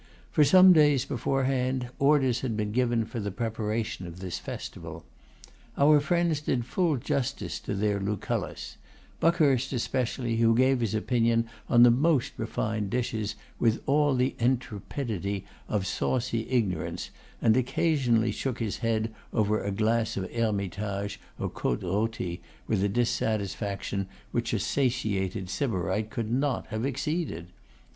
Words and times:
For 0.31 0.43
some 0.43 0.73
days 0.73 1.05
beforehand 1.05 1.89
orders 1.99 2.41
had 2.41 2.57
been 2.57 2.71
given 2.71 3.05
for 3.05 3.19
the 3.19 3.29
preparation 3.29 4.07
of 4.07 4.19
this 4.19 4.39
festival. 4.39 5.05
Our 5.77 5.99
friends 5.99 6.41
did 6.41 6.65
full 6.65 6.97
justice 6.97 7.59
to 7.59 7.75
their 7.75 7.99
Lucullus; 7.99 8.77
Buckhurst 9.19 9.71
especially, 9.73 10.37
who 10.37 10.55
gave 10.55 10.79
his 10.79 10.95
opinion 10.95 11.47
on 11.69 11.83
the 11.83 11.91
most 11.91 12.33
refined 12.37 12.89
dishes 12.89 13.35
with 13.59 13.83
all 13.85 14.15
the 14.15 14.33
intrepidity 14.39 15.45
of 15.69 15.85
saucy 15.85 16.49
ignorance, 16.49 17.11
and 17.39 17.55
occasionally 17.55 18.31
shook 18.31 18.57
his 18.57 18.77
head 18.77 19.13
over 19.31 19.61
a 19.63 19.69
glass 19.71 20.17
of 20.17 20.31
Hermitage 20.33 21.19
or 21.37 21.47
Côte 21.47 21.81
Rôtie 21.81 22.39
with 22.67 22.83
a 22.83 22.89
dissatisfaction 22.89 24.07
which 24.31 24.51
a 24.51 24.57
satiated 24.57 25.47
Sybarite 25.47 26.09
could 26.09 26.31
not 26.31 26.65
have 26.69 26.85
exceeded. 26.87 27.49